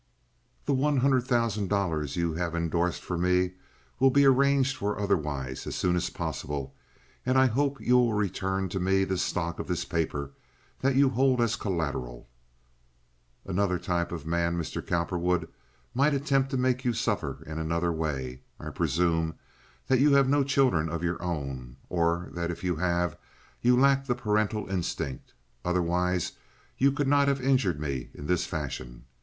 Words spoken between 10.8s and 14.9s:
you hold as collateral. Another type of man, Mr.